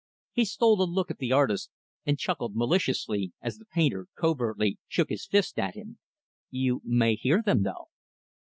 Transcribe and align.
He 0.33 0.45
stole 0.45 0.81
a 0.81 0.89
look 0.89 1.11
at 1.11 1.19
the 1.19 1.31
artist, 1.31 1.69
and 2.07 2.17
chuckled 2.17 2.55
maliciously 2.55 3.33
as 3.39 3.59
the 3.59 3.67
painter 3.67 4.07
covertly 4.17 4.79
shook 4.87 5.09
his 5.09 5.27
fist 5.27 5.59
at 5.59 5.75
him. 5.75 5.99
"You 6.49 6.81
may 6.83 7.13
hear 7.13 7.43
them 7.43 7.61
though." 7.61 7.89